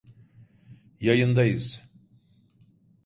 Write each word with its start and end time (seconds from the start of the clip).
Yayındayız. 0.99 1.81